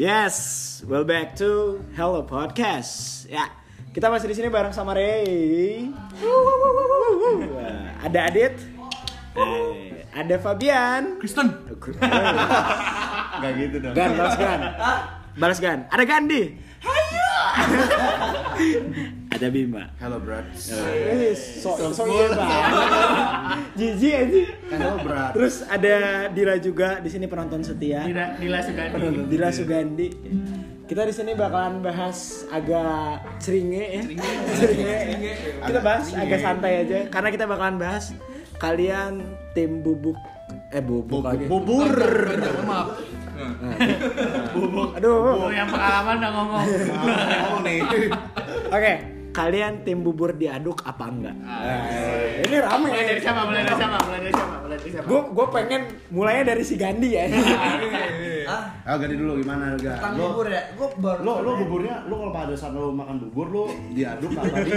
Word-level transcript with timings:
Yes, 0.00 0.80
well 0.88 1.04
back 1.04 1.36
to 1.44 1.76
Hello 1.92 2.24
Podcast. 2.24 3.28
Ya, 3.28 3.52
kita 3.92 4.08
masih 4.08 4.32
di 4.32 4.40
sini 4.40 4.48
bareng 4.48 4.72
sama 4.72 4.96
Ray. 4.96 5.92
Wah, 6.24 8.00
Ada 8.08 8.32
Adit. 8.32 8.56
Eh, 9.36 10.00
ada 10.16 10.40
Fabian. 10.40 11.20
Kristen. 11.20 11.52
Gak 13.44 13.52
gitu 13.60 13.76
dong. 13.76 13.92
Gan, 13.92 14.16
balas 14.16 14.40
Gan. 14.40 14.60
Balas 15.36 15.60
Gan. 15.60 15.84
Ada 15.92 16.04
Gandhi. 16.08 16.56
ada 19.40 19.48
Bima. 19.48 19.88
Hello 19.96 20.20
bro. 20.20 20.36
Eh, 20.36 21.32
so 21.32 21.72
so 21.96 22.04
iya 22.04 22.28
banget. 22.28 22.60
Jijik 23.72 24.12
aja. 24.12 24.42
Hello 24.68 25.00
bro. 25.00 25.24
Terus 25.32 25.64
ada 25.64 26.28
Dila 26.28 26.60
juga 26.60 27.00
di 27.00 27.08
sini 27.08 27.24
penonton 27.24 27.64
setia. 27.64 28.04
Dila, 28.04 28.36
Dila 28.36 28.60
Sugandi. 28.60 28.92
Penonton 28.92 29.24
Dila 29.32 29.48
Sugandi. 29.48 30.08
Kita 30.84 31.08
di 31.08 31.14
sini 31.16 31.32
bakalan 31.32 31.80
bahas 31.80 32.44
agak 32.52 33.24
seringe 33.40 33.80
ya. 33.80 34.02
Seringe. 34.60 34.96
Kita 35.72 35.80
bahas 35.80 36.12
agak 36.12 36.40
santai 36.44 36.72
aja 36.84 36.98
karena 37.08 37.28
kita 37.32 37.48
bakalan 37.48 37.80
bahas 37.80 38.12
kalian 38.60 39.24
tim 39.56 39.80
bubuk 39.80 40.20
eh 40.68 40.84
bubuk 40.84 41.24
lagi. 41.24 41.48
Bubur. 41.48 41.88
Maaf. 42.68 42.92
Aduh. 45.00 45.48
Oh, 45.48 45.48
yang 45.48 45.64
pengalaman 45.72 46.20
udah 46.20 46.30
ngomong. 46.36 46.64
Ngomong 46.68 47.62
nih. 47.64 47.80
Oke, 48.68 48.94
kalian 49.30 49.82
tim 49.82 50.00
bubur 50.00 50.32
diaduk 50.32 50.82
apa 50.82 51.04
enggak? 51.06 51.36
Eh, 51.40 52.44
ini 52.44 52.56
rame. 52.58 52.88
Mulai 52.88 53.06
dari 53.06 53.20
siapa? 53.20 53.40
Mulai 53.42 53.62
dari 53.62 53.76
siapa? 53.76 53.96
Mulai 54.00 54.20
dari 54.20 54.32
siapa? 54.32 54.54
Mulai 54.60 54.76
dari 54.76 54.90
siapa? 54.90 55.06
Gue 55.06 55.20
gue 55.30 55.46
pengen 55.50 55.80
mulainya 56.08 56.44
dari 56.46 56.62
si 56.62 56.74
Gandhi 56.74 57.08
ya. 57.10 57.24
Ah, 58.46 58.64
Ah, 58.84 58.96
ganti 58.96 59.14
dulu 59.14 59.38
gimana 59.38 59.74
ga? 59.76 59.94
tentang 59.94 60.14
Lo, 60.16 60.24
bubur 60.34 60.46
ya? 60.46 60.62
Gue 60.74 60.88
baru 60.96 61.20
lo, 61.22 61.32
lo 61.40 61.50
buburnya, 61.56 61.96
lo 62.04 62.14
kalau 62.18 62.32
pada 62.32 62.54
saat 62.54 62.72
lo 62.72 62.90
makan 62.90 63.16
bubur 63.22 63.46
lo 63.46 63.64
diaduk 63.90 64.34
apa 64.34 64.50
tadi? 64.52 64.72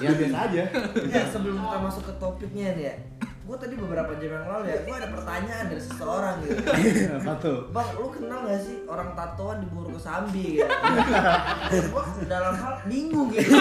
Ya 0.00 0.10
biasa 0.10 0.36
aja. 0.48 0.62
Ya, 1.06 1.22
sebelum 1.28 1.60
kita 1.60 1.78
masuk 1.78 2.02
ke 2.02 2.14
topiknya 2.16 2.66
nih 2.72 2.84
ya 2.84 2.94
Gue 3.40 3.56
tadi 3.56 3.72
beberapa 3.72 4.12
jam 4.20 4.36
yang 4.36 4.46
lalu 4.52 4.64
ya, 4.68 4.78
gue 4.84 4.94
ada 5.00 5.08
pertanyaan 5.16 5.64
dari 5.72 5.80
seseorang 5.80 6.34
gitu 6.44 6.60
Apa 7.24 7.32
tuh? 7.40 7.58
Bang, 7.72 7.88
lu 7.96 8.12
kenal 8.12 8.44
gak 8.44 8.60
sih 8.60 8.84
orang 8.84 9.16
tatoan 9.16 9.64
di 9.64 9.66
buru 9.72 9.96
kesambi 9.96 10.60
gitu? 10.60 10.68
gue 11.96 12.04
dalam 12.28 12.52
hal 12.52 12.74
bingung 12.84 13.32
gitu 13.32 13.56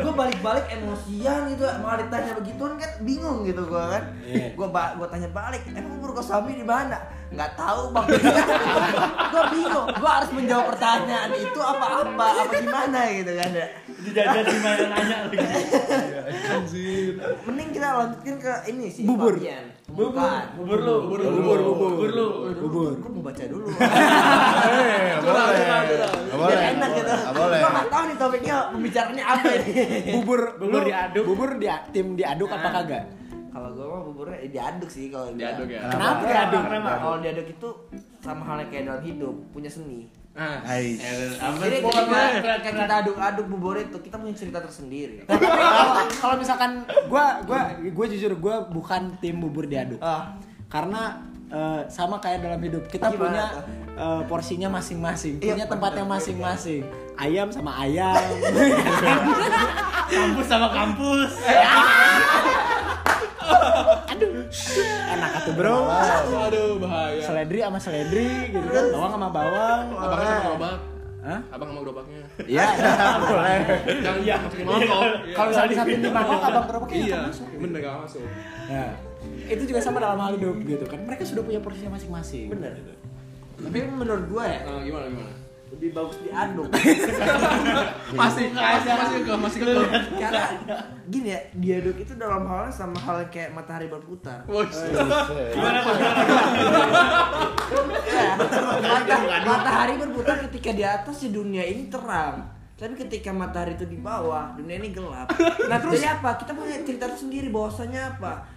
Gue 0.00 0.12
balik-balik 0.16 0.66
emosian 0.72 1.52
gitu, 1.52 1.68
malah 1.84 2.00
ditanya 2.00 2.32
begituan 2.40 2.80
kan 2.80 2.90
bingung 3.04 3.44
gitu 3.44 3.62
gue 3.68 3.84
kan 3.92 4.04
Gue 4.56 4.68
ba 4.72 4.96
gua 4.96 5.06
tanya 5.12 5.28
balik, 5.28 5.68
emang 5.68 6.00
buru 6.00 6.16
kesambi 6.16 6.56
di 6.56 6.64
mana? 6.64 6.96
Nggak 7.28 7.60
tahu 7.60 7.92
bang 7.92 8.06
Gue 9.36 9.44
bingung, 9.52 9.86
gue 10.00 10.10
harus 10.10 10.30
menjawab 10.32 10.66
pertanyaan 10.72 11.30
itu 11.36 11.60
apa-apa, 11.60 12.24
apa 12.24 12.56
gimana 12.56 13.00
gitu 13.12 13.32
kan 13.36 13.50
ya 13.52 13.68
Dijajar 14.04 14.44
di 14.44 14.60
mana 14.60 14.84
nanya 14.92 15.16
lagi. 15.24 15.38
Mending 17.48 17.70
kita 17.72 17.88
lanjutin 17.88 18.36
ke 18.36 18.52
ini 18.68 18.86
sih 18.92 19.03
Bubur. 19.04 19.34
Fabian. 19.36 19.64
Bubur. 19.84 20.06
Bukan. 20.10 20.44
Bubur 20.56 20.78
lu. 20.80 20.96
Bubur, 21.04 21.20
bubur, 21.20 21.58
bubur. 21.60 21.90
Bubur 21.94 22.10
lu. 22.10 22.28
Bubur. 22.58 22.92
Gue 22.98 23.10
mau 23.12 23.22
baca 23.22 23.42
dulu. 23.44 23.66
Eh, 24.64 25.20
Curang, 25.20 25.48
boleh. 25.52 26.08
boleh. 26.34 26.56
enak 26.74 26.90
gitu. 26.96 27.12
Boleh. 27.30 27.58
Gue 27.60 27.70
nggak 27.70 27.88
tahu 27.88 28.02
nih 28.04 28.16
topiknya 28.16 28.56
pembicaraannya 28.72 29.24
apa 29.24 29.46
ini. 29.54 29.72
Bubur 30.16 30.40
Bubur 30.56 30.80
lu- 30.82 30.88
diaduk. 30.88 31.24
Bubur 31.24 31.50
di 31.54 31.66
tim 31.92 32.06
diaduk 32.16 32.48
apa 32.48 32.68
kagak? 32.72 33.04
Kalau 33.54 33.70
gue 33.70 33.86
mah 33.86 34.02
buburnya 34.02 34.38
eh, 34.42 34.50
diaduk 34.50 34.90
sih 34.90 35.14
kalau 35.14 35.30
gua. 35.30 35.38
Diaduk 35.38 35.68
ya. 35.70 35.80
Kenapa 35.86 36.22
diaduk? 36.26 36.62
Kalau 36.66 37.18
diaduk 37.22 37.46
itu 37.46 37.68
sama 38.18 38.42
halnya 38.42 38.66
kayak 38.66 38.84
dalam 38.90 39.02
hidup, 39.06 39.34
punya 39.54 39.70
seni. 39.70 40.10
Ah. 40.34 40.58
Hai. 40.66 40.98
Apa 41.38 41.62
Jadi 41.62 41.78
ketika, 41.78 42.58
kita 42.58 42.94
aduk-aduk 43.06 43.46
bubur 43.54 43.78
itu, 43.78 43.94
kita 44.02 44.18
punya 44.18 44.34
cerita 44.34 44.58
tersendiri. 44.58 45.22
Kalau 45.30 46.10
kalau 46.10 46.34
misalkan 46.34 46.82
gua 47.06 47.38
gua 47.46 47.78
gua 47.78 48.06
jujur 48.10 48.34
gua 48.42 48.66
bukan 48.66 49.14
tim 49.22 49.38
bubur 49.38 49.70
diaduk. 49.70 50.02
Ah. 50.02 50.34
Karena 50.66 51.22
eh, 51.54 51.86
sama 51.86 52.18
kayak 52.18 52.42
dalam 52.42 52.58
hidup 52.58 52.82
kita 52.90 53.14
Gimana 53.14 53.22
punya 53.22 53.46
eh, 53.94 54.22
porsinya 54.26 54.66
masing-masing, 54.74 55.38
Iya, 55.38 55.54
punya 55.54 55.66
tempatnya 55.70 56.02
masing-masing. 56.02 56.82
Ayam 57.14 57.46
sama 57.54 57.78
ayam. 57.78 58.18
Kampus 60.10 60.46
sama 60.50 60.66
kampus. 60.74 61.30
Enak 65.04 65.30
atuh, 65.38 65.52
Bro. 65.52 65.76
Aduh, 65.84 66.70
bahaya. 66.80 67.20
Seledri 67.20 67.58
sama 67.60 67.78
seledri 67.78 68.28
gitu 68.50 68.66
kan. 68.66 68.84
Bawang 68.90 69.12
sama 69.12 69.28
bawang. 69.28 69.82
Abang 69.92 70.18
sama 70.18 70.40
gerobak. 70.42 70.78
Hah? 71.24 71.40
Abang 71.52 71.68
sama 71.72 71.80
gerobaknya. 71.80 72.22
Iya, 72.44 72.64
boleh. 73.28 73.58
Yang 74.00 74.16
iya, 74.24 74.34
masukin 74.40 74.64
mangkok. 74.64 75.02
Kalau 75.32 75.48
misalnya 75.48 75.70
disatuin 75.70 76.00
di 76.00 76.10
mangkok, 76.10 76.40
abang 76.40 76.64
kerupuknya 76.66 76.96
Iya, 76.96 77.04
nggak 77.14 77.28
masuk. 77.28 77.46
bener 77.60 77.78
gak 77.80 77.96
masuk. 78.00 78.22
Nah, 78.64 78.90
itu 79.44 79.62
juga 79.64 79.80
sama 79.80 79.98
dalam 80.00 80.18
hal 80.20 80.32
hidup 80.36 80.56
gitu 80.60 80.84
kan. 80.84 80.98
Mereka 81.00 81.22
sudah 81.24 81.42
punya 81.42 81.60
porsinya 81.60 81.90
masing-masing. 81.96 82.46
Bener. 82.48 82.72
Tapi 83.54 83.78
menurut 83.86 84.24
gue 84.26 84.44
ya, 84.44 84.60
Nah, 84.66 84.82
gimana 84.82 85.06
gimana? 85.08 85.32
Lebih 85.84 86.00
bagus 86.00 86.16
diaduk. 86.24 86.68
Masih 88.20 88.56
masih 88.56 89.20
ke 89.20 89.32
masih 89.36 89.58
ke. 89.60 89.72
Karena 90.16 90.48
gini 91.12 91.28
ya, 91.36 91.40
diaduk 91.60 92.00
itu 92.00 92.16
dalam 92.16 92.48
halnya 92.48 92.72
sama 92.72 92.96
hal 93.04 93.20
kayak 93.28 93.52
matahari 93.52 93.92
berputar. 93.92 94.48
Gimana 94.48 95.78
matahari 99.44 100.00
berputar 100.00 100.40
ketika 100.48 100.70
di 100.72 100.84
atas 100.88 101.20
si 101.20 101.28
dunia 101.28 101.68
ini 101.68 101.92
terang. 101.92 102.48
Tapi 102.80 102.96
ketika 102.96 103.28
matahari 103.30 103.76
itu 103.76 103.84
di 103.84 104.00
bawah, 104.00 104.56
dunia 104.56 104.80
ini 104.80 104.88
gelap. 104.88 105.28
Nah 105.68 105.78
terus 105.84 106.00
Jadi 106.00 106.08
apa? 106.08 106.30
Kita 106.40 106.56
punya 106.56 106.80
cerita 106.80 107.06
sendiri 107.12 107.52
bahwasanya 107.52 108.16
apa? 108.16 108.53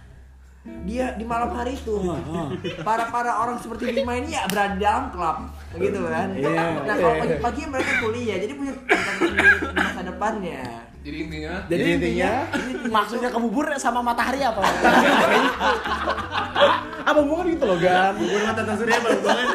Dia 0.66 1.14
di 1.14 1.24
malam 1.24 1.54
hari 1.54 1.76
itu 1.76 1.96
para 2.82 3.08
para 3.08 3.32
orang 3.40 3.56
seperti 3.62 3.94
Bima 3.94 4.18
ini 4.18 4.36
ya 4.36 4.44
berada 4.50 4.76
dalam 4.76 5.04
klub 5.14 5.36
gitu 5.76 6.00
kan. 6.04 6.28
Iya, 6.34 6.84
Nah 6.84 6.94
kalau 6.96 7.14
pagi-pagi 7.20 7.62
mereka 7.68 7.92
kuliah, 8.02 8.36
jadi 8.40 8.52
punya 8.52 8.72
cerita 8.84 9.12
sendiri 9.16 9.48
di 9.62 9.76
masa 9.76 10.02
depannya. 10.02 10.62
Jadi 10.98 11.16
intinya 11.24 11.52
Jadi 11.70 11.82
intinya 11.94 12.32
maksudnya 12.90 13.28
ke 13.30 13.38
bubur 13.38 13.70
sama 13.78 14.02
matahari 14.02 14.42
apa? 14.44 14.60
apa 17.08 17.18
hubungan 17.24 17.46
gitu 17.54 17.64
loh, 17.64 17.78
Gan? 17.80 18.12
Bubur 18.18 18.40
mata 18.44 18.76
surya 18.76 18.96
apa 19.00 19.08
hubungan? 19.16 19.46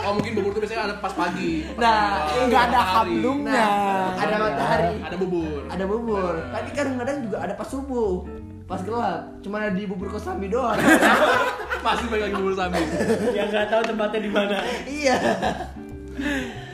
Oh 0.00 0.12
mungkin 0.16 0.32
bubur 0.40 0.50
tuh 0.56 0.60
biasanya 0.64 0.82
ada 0.88 0.96
pas 1.02 1.12
pagi. 1.12 1.68
Pas 1.76 1.82
Nah, 1.84 2.00
pagi. 2.24 2.38
Enggak 2.48 2.62
ada 2.72 2.80
hablumnya. 2.80 3.52
Nah, 3.52 4.16
ada 4.16 4.36
matahari. 4.40 4.94
Ada 5.04 5.16
bubur. 5.20 5.60
ada 5.68 5.84
bubur 5.86 6.34
tapi 6.50 6.68
kadang-kadang 6.72 7.16
juga 7.28 7.36
ada 7.44 7.54
pas 7.54 7.68
subuh 7.68 8.24
pas 8.70 8.80
gelap 8.86 9.26
cuma 9.42 9.58
ada 9.58 9.74
di 9.74 9.82
bubur 9.82 10.06
kosambi 10.14 10.46
doang 10.46 10.78
Pasti 11.80 12.12
balik 12.12 12.28
lagi 12.28 12.34
bubur 12.38 12.54
sambil. 12.54 12.84
yang 13.32 13.48
nggak 13.50 13.66
tahu 13.66 13.82
tempatnya 13.82 14.20
di 14.22 14.30
mana 14.30 14.56
iya 14.86 15.16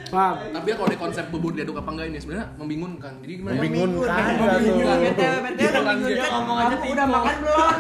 Paham? 0.07 0.39
Tapi 0.55 0.67
ya 0.71 0.75
kalau 0.79 0.91
di 0.91 0.99
konsep 1.03 1.25
bubur 1.35 1.51
diaduk 1.51 1.83
apa 1.83 1.91
enggak 1.91 2.07
ini 2.15 2.19
sebenarnya 2.23 2.47
membingungkan. 2.55 3.13
Jadi 3.27 3.33
gimana? 3.43 3.59
Membingungkan. 3.59 4.23
Membingungkan. 4.23 4.99
BTW, 5.03 5.35
BTW, 5.43 5.67
kan, 5.67 5.83
membingungkan. 5.83 6.31
ngomong 6.31 6.59
aja 6.63 6.77
Kamu 6.79 6.95
udah 6.95 7.07
makan 7.11 7.35
belum 7.43 7.71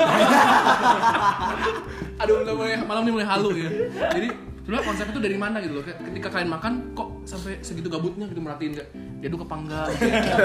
Aduh 2.27 2.37
udah 2.43 2.55
mulai 2.59 2.83
malam 2.83 3.03
ini 3.07 3.13
mulai 3.15 3.29
halu 3.31 3.51
ya. 3.55 3.71
Jadi 4.11 4.29
sebenarnya 4.67 4.85
konsep 4.91 5.07
itu 5.15 5.21
dari 5.23 5.37
mana 5.39 5.57
gitu 5.63 5.75
loh? 5.79 5.85
Ketika 5.87 6.29
kalian 6.35 6.51
makan 6.51 6.73
kok 6.99 7.09
sampai 7.31 7.63
segitu 7.63 7.87
gabutnya 7.87 8.27
gitu 8.27 8.43
merhatiin 8.43 8.75
kayak 8.75 8.91
diaduk 9.27 9.43
apa 9.43 9.57
enggak? 9.59 9.87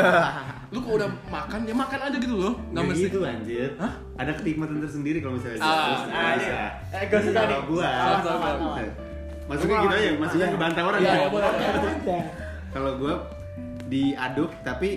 Lu 0.73 0.77
kok 0.81 0.93
udah 0.97 1.09
makan 1.29 1.59
ya 1.63 1.75
makan 1.75 1.99
aja 2.01 2.17
gitu 2.17 2.33
loh. 2.33 2.53
Enggak 2.57 2.71
Nggak 2.73 2.85
mesti. 2.89 3.05
gitu 3.05 3.19
anjir. 3.21 3.69
Hah? 3.77 3.93
Ada 4.17 4.31
kenikmatan 4.33 4.77
tersendiri 4.81 5.17
kalau 5.21 5.37
misalnya 5.37 5.57
Ah, 5.59 5.69
ah, 5.69 5.89
bisa. 5.93 6.09
iya. 6.41 6.63
Eh, 6.89 7.03
gak 7.05 7.19
usah 7.21 7.31
Kalau 7.31 7.45
nih. 7.45 7.61
gua. 7.69 7.89
Maksudnya 9.43 9.77
gitu 9.77 9.93
aja, 9.93 10.09
maksudnya 10.17 10.47
ngebantah 10.49 10.83
orang 10.83 10.99
Iya, 10.99 11.13
ya. 11.13 11.27
boleh. 11.29 11.51
Kalau 12.71 12.91
gua 12.97 13.13
diaduk 13.85 14.49
tapi 14.63 14.89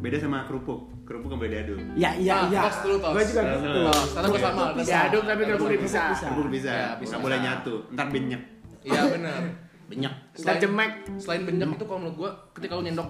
beda 0.00 0.16
sama 0.18 0.42
kerupuk. 0.44 0.80
Kerupuk 1.06 1.28
nggak 1.28 1.38
boleh 1.38 1.52
diaduk. 1.54 1.78
Ya 1.94 2.10
iya 2.16 2.32
Ah, 2.34 2.48
iya. 2.48 2.60
tos 2.66 2.78
dulu, 2.82 2.96
tos. 2.98 3.12
Gua 3.14 3.22
juga 3.22 3.42
gitu. 3.46 3.80
Tos, 3.86 4.08
karena 4.10 4.26
gua 4.26 4.40
sama. 4.42 4.62
Bisa. 4.74 4.90
diaduk 4.90 5.22
tapi 5.22 5.40
kerupuk 5.44 5.68
dipisah 5.70 6.06
Kerupuk 6.10 6.48
bisa, 6.50 6.72
bisa. 6.98 7.10
nggak 7.14 7.22
boleh 7.22 7.38
nyatu. 7.38 7.74
Ntar 7.94 8.06
benyek. 8.10 8.42
Iya 8.82 9.02
benar. 9.06 9.40
Benyek. 9.86 10.12
Ntar 10.42 10.58
jemek 10.58 10.90
Selain 11.22 11.46
benjak 11.46 11.68
itu 11.70 11.84
kalau 11.86 11.98
menurut 12.02 12.16
gua 12.18 12.30
ketika 12.52 12.74
lu 12.74 12.82
nyendok 12.82 13.06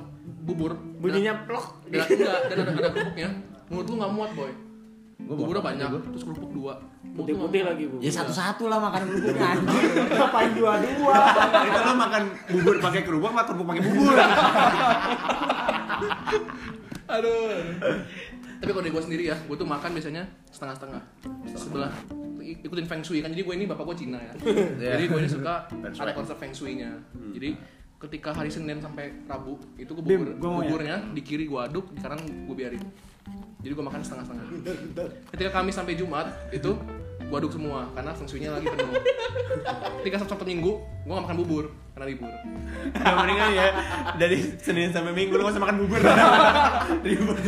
bubur 0.46 0.76
bunyinya 1.00 1.48
plok 1.48 1.82
dan, 1.88 2.04
dan, 2.04 2.12
enggak, 2.12 2.40
dan 2.46 2.56
ada, 2.62 2.70
ada 2.70 2.88
kerupuknya, 2.94 3.28
menurut 3.66 3.86
lu 3.88 3.94
nggak 3.98 4.12
muat 4.12 4.30
boy. 4.36 4.52
Gua 5.16 5.34
Buburnya 5.34 5.62
banyak, 5.64 5.86
gua. 5.90 6.00
terus 6.12 6.22
kerupuk 6.28 6.52
dua. 6.52 6.74
Putih-putih 7.16 7.64
lagi 7.64 7.88
bu 7.88 7.96
Ya 8.04 8.12
satu-satu 8.12 8.68
lah 8.68 8.76
makan 8.76 9.08
kerupuknya 9.08 9.46
anjir. 9.56 9.88
Ngapain 10.20 10.50
dua-dua? 10.52 11.16
Itu 11.64 11.80
lo 11.80 11.92
makan 11.96 12.22
bubur 12.52 12.76
pakai 12.78 13.00
kerupuk 13.02 13.28
sama 13.32 13.42
kerupuk 13.48 13.66
pakai 13.72 13.82
bubur. 13.82 14.16
Aduh. 17.16 17.48
Tapi 18.56 18.70
kalau 18.70 18.82
dari 18.82 18.92
gue 18.92 19.02
sendiri 19.02 19.24
ya, 19.26 19.36
gue 19.36 19.56
tuh 19.56 19.64
makan 19.64 19.90
biasanya 19.92 20.22
setengah-setengah. 20.48 21.02
Sebelah. 21.52 21.92
Ik- 22.40 22.62
ikutin 22.62 22.86
feng 22.86 23.02
shui 23.02 23.18
kan 23.18 23.28
jadi 23.28 23.42
gue 23.42 23.54
ini 23.54 23.66
bapak 23.66 23.84
gue 23.84 24.06
Cina 24.06 24.18
ya. 24.18 24.30
Jadi 24.94 25.04
gue 25.10 25.18
ini 25.18 25.26
suka 25.26 25.66
That's 25.82 25.98
ada 25.98 26.14
konsep 26.14 26.38
feng 26.38 26.54
shui-nya. 26.54 26.94
Jadi 27.34 27.58
ketika 27.96 28.30
hari 28.30 28.48
Senin 28.48 28.78
sampai 28.78 29.10
Rabu 29.26 29.58
itu 29.74 29.90
gue 29.90 30.04
Bim, 30.04 30.20
bubur, 30.22 30.30
gua 30.38 30.48
mau 30.48 30.60
ya. 30.60 30.68
buburnya 30.68 30.96
di 31.10 31.20
kiri 31.20 31.50
gue 31.50 31.58
aduk 31.58 31.90
di 31.90 31.98
kanan 31.98 32.22
gue 32.22 32.54
biarin. 32.54 32.78
Jadi 33.58 33.72
gue 33.74 33.84
makan 33.84 33.98
setengah-setengah. 33.98 34.46
Ketika 35.34 35.50
Kamis 35.50 35.74
sampai 35.74 35.98
Jumat 35.98 36.30
itu 36.54 36.70
gue 37.26 37.36
aduk 37.36 37.52
semua 37.52 37.90
karena 37.90 38.10
feng 38.14 38.28
shui-nya 38.30 38.54
lagi 38.54 38.70
penuh 38.70 38.86
ketika 40.02 40.16
Sabtu 40.22 40.38
sampai 40.38 40.46
Minggu 40.54 40.78
gue 40.78 41.10
gak 41.10 41.24
makan 41.26 41.38
bubur 41.42 41.64
karena 41.96 42.06
libur 42.12 42.30
Udah 42.92 43.14
mendingan 43.18 43.50
ya 43.56 43.68
dari 44.20 44.38
Senin 44.60 44.94
sampai 44.94 45.10
Minggu 45.10 45.34
lu 45.34 45.48
gak 45.48 45.56
usah 45.56 45.64
makan 45.64 45.76
bubur. 45.80 45.96
Ribut. 47.00 47.40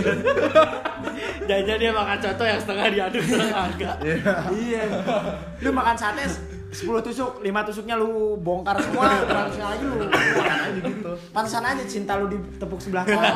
Jajan 1.45 1.77
dia 1.77 1.93
makan 1.93 2.17
coto 2.17 2.45
yang 2.49 2.57
setengah 2.57 2.87
diaduk 2.89 3.23
setengah 3.29 3.61
agak. 3.69 3.97
iya 4.57 4.83
lu 5.61 5.69
makan 5.71 5.95
sate 6.01 6.25
10 6.69 6.85
tusuk, 7.01 7.41
5 7.41 7.69
tusuknya 7.73 7.97
lu 7.97 8.37
bongkar 8.45 8.77
semua, 8.77 9.09
pantesan 9.25 9.73
aja 9.73 9.85
lu 9.89 10.05
gitu. 10.77 11.13
Pantesan 11.33 11.65
aja 11.65 11.85
cinta 11.89 12.21
lu 12.21 12.29
ditepuk 12.29 12.77
sebelah 12.77 13.09
kanan. 13.09 13.33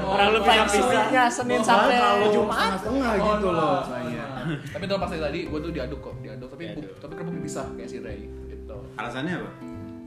Orang 0.00 0.28
lu 0.32 0.40
Feng 0.40 0.48
pengen 0.48 0.64
pisah. 0.64 0.80
shui-nya 0.80 1.24
Senin 1.28 1.60
sampai 1.60 2.00
Jumat. 2.32 2.80
setengah 2.80 3.12
gitu 3.20 3.48
loh. 3.52 3.84
Tapi 4.74 4.84
dalam 4.86 5.00
pas 5.02 5.10
tadi 5.12 5.40
gue 5.46 5.58
tuh 5.60 5.72
diaduk 5.72 6.00
kok 6.00 6.14
diaduk. 6.22 6.48
Tapi 6.52 6.64
bu- 6.76 6.94
tapi 7.02 7.12
kerupuk 7.16 7.34
dipisah 7.42 7.66
kayak 7.74 7.88
si 7.90 7.98
Ray 8.02 8.26
gitu. 8.50 8.76
Alasannya 8.96 9.34
apa? 9.42 9.50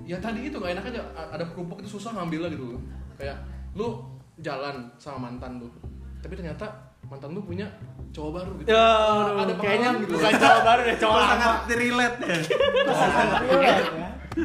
ya 0.09 0.17
tadi 0.17 0.49
itu 0.49 0.57
gak 0.57 0.73
enak 0.73 0.85
aja. 0.89 1.01
Ada 1.29 1.45
kerupuk 1.53 1.77
itu 1.85 1.89
susah 1.99 2.17
ngambilnya 2.17 2.49
gitu. 2.53 2.73
Loh 2.73 2.81
kayak 3.19 3.37
lu 3.77 4.01
jalan 4.39 4.87
sama 4.97 5.29
mantan 5.29 5.59
lu 5.59 5.67
tapi 6.19 6.35
ternyata 6.35 6.67
mantan 7.07 7.31
lu 7.31 7.41
punya 7.43 7.67
cowok 8.11 8.31
baru 8.41 8.51
gitu. 8.59 8.67
Aduh, 8.73 9.37
ada 9.39 9.53
kayaknya 9.61 9.89
pengalaman 9.95 10.01
gitu. 10.03 10.13
bukan 10.17 10.33
cowok 10.35 10.61
baru 10.65 10.81
deh, 10.81 10.97
cowok 10.99 11.21
sangat 11.21 11.53
relate 11.69 12.17
ya. 12.19 12.37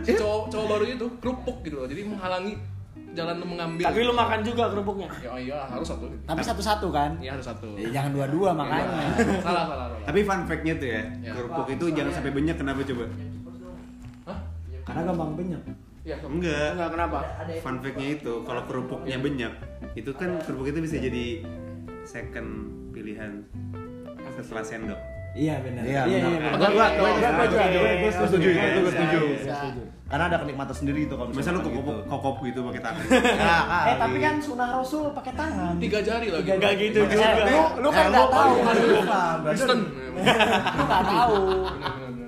si 0.04 0.12
cowok 0.16 0.42
cowok 0.52 0.66
baru 0.68 0.84
itu 0.88 1.06
kerupuk 1.20 1.56
gitu 1.64 1.76
loh. 1.80 1.88
Jadi 1.88 2.02
menghalangi 2.06 2.54
jalan 3.14 3.34
lu 3.36 3.46
mengambil 3.48 3.84
Tapi 3.84 3.98
lu 4.00 4.12
makan 4.12 4.40
juga 4.42 4.64
kerupuknya. 4.68 5.08
ya 5.16 5.28
oh 5.28 5.38
iya 5.38 5.58
harus 5.64 5.86
satu 5.86 6.04
Tapi 6.20 6.42
satu-satu 6.42 6.86
kan? 6.88 7.10
iya 7.16 7.30
harus 7.30 7.46
satu 7.46 7.68
Ya, 7.74 7.88
jangan 7.92 8.10
dua-dua 8.12 8.50
makanya. 8.52 9.14
salah 9.40 9.64
salah 9.64 9.64
salah 9.86 9.98
Tapi 10.02 10.20
fun 10.20 10.40
fact-nya 10.44 10.74
tuh 10.74 10.88
ya, 10.90 11.02
Ya. 11.20 11.32
kerupuk 11.32 11.66
itu 11.68 11.84
jangan 11.90 12.12
sampai 12.12 12.32
banyak 12.32 12.56
kenapa 12.56 12.80
coba? 12.82 13.04
Hah? 14.24 14.38
Karena 14.84 15.00
gampang 15.06 15.30
banyak. 15.34 15.62
Iya, 16.04 16.16
Enggak. 16.20 16.68
Enggak 16.74 16.90
kenapa? 16.90 17.18
Fun 17.58 17.76
fact-nya 17.80 18.08
itu 18.12 18.32
kalau 18.42 18.62
kerupuknya 18.64 19.16
banyak, 19.16 19.52
itu 19.94 20.10
kan 20.12 20.36
kerupuk 20.42 20.68
itu 20.68 20.78
bisa 20.80 20.96
jadi 20.98 21.40
second 22.04 22.50
pilihan 22.90 23.40
setelah 24.36 24.60
sendok. 24.60 25.00
Iya 25.34 25.54
benar. 25.60 25.82
Iya, 25.82 26.00
iya, 26.04 26.18
benar. 26.22 26.30
iya. 26.30 26.50
Gua- 26.52 26.70
gua- 26.70 26.92
gua 26.94 27.10
gua 27.10 27.28
gua 27.28 27.44
juga, 27.44 27.64
gua 27.66 27.92
gua 27.98 28.10
setuju, 28.22 28.48
itu 28.48 28.78
gua 28.78 28.92
setuju. 28.92 29.18
Gua 29.20 29.38
setuju. 29.50 29.82
Karena 30.04 30.24
ada 30.28 30.36
kenikmatan 30.38 30.76
sendiri 30.76 30.98
gitu 31.02 31.14
kalau 31.16 31.28
Masa 31.28 31.50
lu 31.50 31.58
kokop 31.58 31.74
gitu. 31.80 31.94
kokop 32.06 32.36
gitu 32.44 32.58
pakai 32.62 32.82
tangan? 32.82 33.02
Ya, 33.34 33.56
kali. 33.72 33.88
Eh 33.88 33.96
tapi 33.96 34.16
kan 34.20 34.34
sunah 34.38 34.68
rasul 34.70 35.04
pakai 35.10 35.32
tangan. 35.32 35.74
tiga 35.76 35.98
jari 35.98 36.28
lagi 36.28 36.48
Enggak 36.50 36.72
gitu 36.76 36.98
Eh, 37.00 37.08
juga. 37.08 37.26
Lu 37.42 37.60
lu 37.82 37.88
kan 37.90 37.98
Eh, 37.98 38.06
enggak 38.06 38.28
tahu. 38.28 38.52
Bukan, 38.54 38.76
berarti 39.42 39.48
Kristen 39.50 39.80
Lu 40.76 40.82
enggak 40.84 41.02
tahu. 41.04 41.36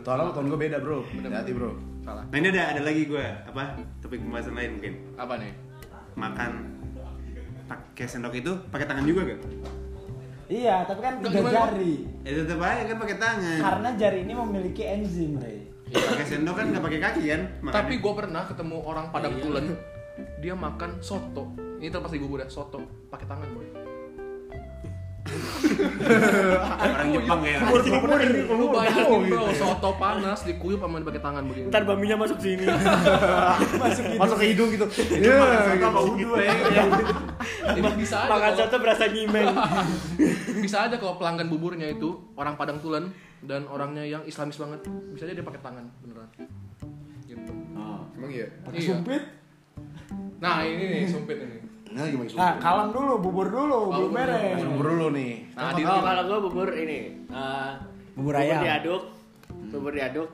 Lalu 0.09 0.31
tahun 0.33 0.47
gue 0.49 0.59
beda 0.61 0.77
bro. 0.81 0.99
Hati 1.05 1.53
bro. 1.53 1.71
salah 2.01 2.23
Nah 2.25 2.37
ini 2.37 2.49
ada 2.49 2.63
ada 2.71 2.81
lagi 2.81 3.03
gue 3.05 3.25
apa 3.45 3.63
topik 3.99 4.19
pembahasan 4.21 4.55
lain 4.55 4.71
mungkin 4.73 4.93
apa 5.15 5.35
nih 5.37 5.53
makan 6.15 6.51
pakai 7.67 8.07
sendok 8.07 8.35
itu 8.37 8.53
pakai 8.69 8.87
tangan 8.87 9.03
juga 9.03 9.27
kan? 9.27 9.39
Iya, 10.47 10.87
tapi 10.87 11.01
kan 11.01 11.19
tiga 11.19 11.43
jari. 11.45 11.95
Ya 12.23 12.31
tetap 12.37 12.61
aja 12.61 12.83
kan 12.85 12.97
pakai 12.99 13.17
tangan. 13.17 13.59
Karena 13.59 13.89
jari 13.95 14.19
ini 14.23 14.33
memiliki 14.33 14.83
enzim, 14.83 15.35
Rey. 15.37 15.67
Ya, 15.87 15.99
pakai 16.01 16.25
sendok 16.25 16.55
kan 16.55 16.67
nggak 16.69 16.83
pakai 16.83 17.01
kaki 17.01 17.23
kan? 17.27 17.43
Makanya- 17.61 17.75
Tapi 17.77 17.95
gue 17.97 18.13
pernah 18.15 18.43
ketemu 18.43 18.77
orang 18.81 19.07
Padang 19.11 19.35
Tulen, 19.39 19.67
dia 20.39 20.55
makan 20.55 20.91
soto. 21.01 21.51
Ini 21.77 21.91
terlepas 21.91 22.09
dari 22.09 22.23
bubur 22.23 22.39
ya, 22.39 22.49
soto 22.49 22.79
pakai 23.07 23.27
tangan 23.27 23.49
boy. 23.53 23.66
Orang 26.77 27.09
Jepang 27.13 27.41
ya. 27.43 27.59
Bubur 27.67 28.19
ini 28.23 28.41
Lu 28.47 28.67
bayangin 28.73 29.21
bro, 29.31 29.45
soto 29.53 29.91
panas 29.99 30.41
dikuyup 30.47 30.81
sama 30.81 31.03
pakai 31.03 31.23
tangan 31.23 31.43
begini. 31.47 31.67
Ntar 31.71 31.83
baminya 31.85 32.17
masuk 32.19 32.39
sini. 32.41 32.65
Masuk 34.21 34.37
ke 34.41 34.47
hidung 34.55 34.69
gitu. 34.73 34.87
Itu 34.89 35.31
makan 35.31 35.59
soto 35.63 35.87
apa 35.87 36.01
udu 36.03 36.29
ya? 36.41 36.53
Jadi 37.67 37.81
bisa 37.99 38.17
aja 38.27 38.31
Makan 38.33 38.53
coto 38.55 38.77
berasa 38.81 39.05
nyimeng. 39.11 39.49
bisa 40.65 40.77
aja 40.89 40.97
kalau 40.97 41.15
pelanggan 41.21 41.47
buburnya 41.51 41.87
itu 41.91 42.17
orang 42.39 42.57
Padang 42.57 42.79
Tulen 42.81 43.13
dan 43.45 43.69
orangnya 43.69 44.03
yang 44.03 44.23
Islamis 44.27 44.59
banget, 44.59 44.81
bisa 45.13 45.29
aja 45.29 45.35
dia 45.37 45.47
pakai 45.47 45.61
tangan 45.63 45.85
beneran. 46.03 46.29
Gitu. 47.27 47.53
Emang 48.17 48.31
iya. 48.33 48.49
pakai 48.65 48.81
Iya. 48.81 48.89
sumpit. 48.97 49.23
Nah 50.41 50.65
ini 50.65 50.85
nih 50.89 51.03
sumpit 51.09 51.37
ini. 51.37 51.59
Nah 51.87 52.05
gimana 52.05 52.31
Nah, 52.35 52.53
kalem 52.59 52.89
dulu, 52.91 53.13
bubur 53.19 53.47
dulu, 53.47 53.79
belum 53.89 54.11
bubur 54.11 54.11
beres. 54.13 54.59
Bubur 54.61 54.87
dulu 54.91 55.07
nih. 55.15 55.33
Nah, 55.53 55.63
oh, 55.63 55.71
di 55.73 55.83
kalau 55.83 56.23
gue 56.25 56.39
bubur 56.51 56.69
ini. 56.73 56.99
eh, 57.27 57.71
Bubur 58.13 58.35
ayam. 58.35 58.61
diaduk. 58.61 59.03
Bubur 59.71 59.93
diaduk. 59.93 60.29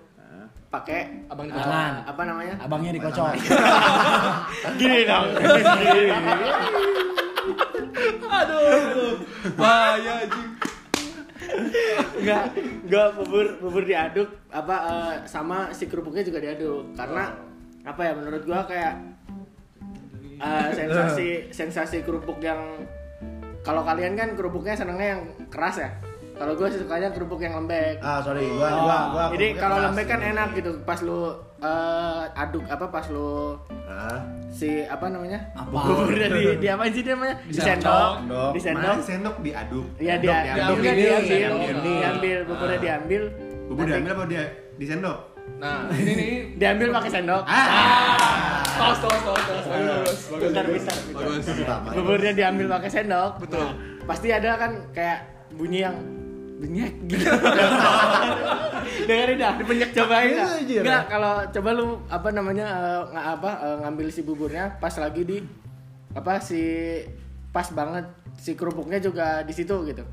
Pakai 0.73 1.29
abang 1.29 1.45
di 1.45 1.53
eh, 1.53 1.61
Tangan. 1.61 1.93
apa 2.09 2.23
namanya? 2.25 2.55
Abangnya 2.57 2.91
dikocok. 2.97 3.29
Gini 4.81 5.05
dong. 5.11 5.27
Aduh, 8.25 9.13
bahaya 9.53 10.13
anjing. 10.25 10.51
Enggak, 12.17 12.45
enggak 12.57 13.09
bubur 13.15 13.47
bubur 13.61 13.83
diaduk 13.85 14.29
apa 14.49 14.77
eh, 14.81 15.15
sama 15.27 15.69
si 15.75 15.85
kerupuknya 15.85 16.25
juga 16.25 16.41
diaduk 16.41 16.95
karena 16.95 17.35
apa 17.83 18.01
ya 18.01 18.13
menurut 18.15 18.43
gua 18.47 18.65
kayak 18.65 18.95
eh, 20.43 20.69
sensasi 20.75 21.27
sensasi 21.49 22.03
kerupuk 22.03 22.39
yang 22.39 22.59
kalau 23.63 23.81
kalian 23.81 24.13
kan 24.13 24.35
kerupuknya 24.35 24.75
senengnya 24.75 25.15
yang 25.15 25.23
keras 25.47 25.79
ya. 25.79 25.91
Kalau 26.33 26.59
gua 26.59 26.67
sukanya 26.67 27.13
kerupuk 27.13 27.39
yang 27.39 27.55
lembek. 27.55 28.03
Ah 28.03 28.19
sorry, 28.19 28.43
gua 28.49 28.69
gua 28.75 28.99
gua. 29.09 29.25
Jadi 29.31 29.55
kalau 29.55 29.79
lembek 29.81 30.07
kan 30.09 30.19
enak 30.19 30.49
gitu 30.53 30.83
pas 30.83 30.99
lu 30.99 31.31
eh, 31.61 32.23
aduk 32.35 32.67
apa 32.67 32.87
pas 32.89 33.07
lu 33.07 33.55
Ah, 33.85 34.25
si 34.49 34.81
apa 34.83 35.05
namanya? 35.07 35.53
Apa? 35.53 35.69
Buburnya 35.69 36.33
di, 36.33 36.57
di 36.57 36.67
apa 36.67 36.89
sih 36.89 37.05
dia 37.05 37.13
namanya? 37.13 37.37
Di 37.45 37.53
Sendok. 37.53 38.13
sendok. 38.17 38.51
Sendok. 38.57 38.97
Di 38.97 39.05
sendok. 39.05 39.37
Diaduk? 39.39 39.87
Iya 40.01 40.15
dia 40.17 40.33
Diaduk, 40.33 40.57
diambil, 40.57 40.81
diambil, 40.81 40.97
diambil, 40.97 41.53
diambil. 41.53 41.77
diambil, 41.85 42.39
buburnya 42.49 42.79
diambil. 42.81 43.23
Bubur 43.69 43.85
Nanti- 43.85 43.93
diambil 43.93 44.13
apa 44.17 44.25
dia 44.27 44.45
di 44.73 44.85
sendok? 44.89 45.19
Nah 45.63 45.87
ini 45.95 46.13
nih. 46.19 46.33
diambil 46.59 46.89
pakai 46.99 47.11
sendok. 47.11 47.45
Tos 48.73 48.99
tos 48.99 49.21
tos 49.23 49.43
tos. 49.47 49.65
Bagus 49.69 50.19
bagus. 50.35 50.85
Bagus. 51.15 51.45
Buburnya 51.95 52.33
diambil 52.35 52.67
pakai 52.79 52.91
sendok. 52.91 53.33
Betul. 53.43 53.63
Nah, 53.63 53.73
pasti 54.07 54.29
ada 54.35 54.59
kan 54.59 54.73
kayak 54.91 55.19
bunyi 55.55 55.87
yang 55.87 55.97
benyek 56.63 56.95
gitu. 57.11 57.27
Dengerin 59.09 59.39
dah, 59.39 59.53
dipenyek 59.59 59.91
cobain 59.91 60.31
dah. 60.31 60.47
Iya, 60.47 60.63
anjir. 60.63 60.81
Enggak, 60.87 61.03
kalau 61.11 61.35
coba 61.51 61.71
lu 61.75 61.87
apa 62.07 62.29
namanya 62.31 62.67
eh, 62.71 63.01
nggak 63.11 63.27
apa 63.39 63.51
eh, 63.67 63.77
ngambil 63.83 64.07
si 64.15 64.21
buburnya 64.23 64.65
pas 64.79 64.95
lagi 64.95 65.23
di 65.27 65.39
apa 66.15 66.39
si 66.39 66.63
pas 67.51 67.67
banget 67.75 68.07
si 68.39 68.55
kerupuknya 68.55 69.03
juga 69.03 69.43
di 69.43 69.51
situ 69.51 69.75
gitu. 69.91 70.07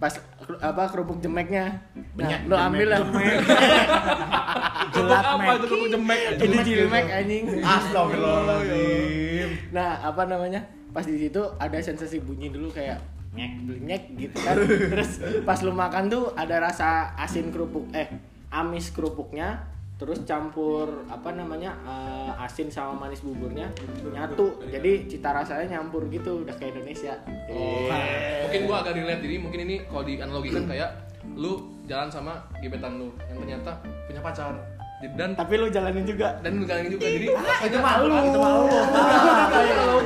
Pas 0.00 0.16
apa 0.64 0.82
kerupuk 0.88 1.20
jemeknya. 1.20 1.84
Nah, 2.16 2.40
lu 2.48 2.56
ambil 2.56 2.88
lah. 2.88 3.00
Jelat 4.96 5.24
apa 5.28 5.50
itu 5.60 5.66
kerupuk 5.68 5.88
jemek? 5.92 6.18
Ini 6.40 6.56
jimek 6.64 7.06
anjing. 7.12 7.44
Astagfirullahaladzim. 7.60 9.48
Nah, 9.76 10.00
apa 10.00 10.22
namanya? 10.24 10.64
Pas 10.90 11.04
di 11.04 11.20
situ 11.20 11.44
ada 11.60 11.76
sensasi 11.78 12.18
bunyi 12.18 12.48
dulu 12.48 12.72
kayak 12.72 12.98
nyek 13.36 13.52
nyek 13.84 14.02
gitu 14.18 14.36
kan. 14.40 14.56
Terus 14.96 15.22
pas 15.46 15.60
lu 15.62 15.70
makan 15.76 16.10
tuh 16.10 16.24
ada 16.34 16.58
rasa 16.58 17.14
asin 17.14 17.54
kerupuk 17.54 17.92
eh 17.94 18.08
amis 18.50 18.90
kerupuknya 18.90 19.68
terus 20.00 20.24
campur 20.24 21.04
apa 21.12 21.36
namanya 21.36 21.76
eh, 21.84 22.32
asin 22.40 22.72
sama 22.72 23.04
manis 23.06 23.20
buburnya 23.20 23.68
nyatu. 24.08 24.64
jadi 24.72 25.04
cita 25.04 25.36
rasanya 25.36 25.76
nyampur 25.76 26.08
gitu 26.08 26.40
udah 26.40 26.56
kayak 26.56 26.72
Indonesia. 26.72 27.20
Oh, 27.52 27.84
Eh. 27.92 28.48
mungkin 28.48 28.60
gua 28.64 28.80
agak 28.80 28.96
relate 28.96 29.20
jadi 29.20 29.36
mungkin 29.36 29.60
ini 29.68 29.76
kalau 29.84 30.02
dianalogikan 30.02 30.64
kayak 30.64 30.90
lu 31.36 31.68
jalan 31.84 32.08
sama 32.08 32.40
gebetan 32.64 32.96
lu 32.96 33.12
yang 33.28 33.36
ternyata 33.44 33.76
punya 34.08 34.24
pacar 34.24 34.56
dan 35.00 35.32
tapi 35.32 35.56
lu 35.56 35.72
jalanin 35.72 36.04
juga. 36.04 36.36
Dan 36.44 36.60
lu 36.60 36.64
jalanin 36.68 36.92
juga 36.92 37.08
jadi 37.08 37.26
Itu 37.64 37.78
malu. 37.80 38.04
Itu 38.12 38.38
malu. 38.38 38.64
itu 38.68 39.80
malu. 39.80 39.96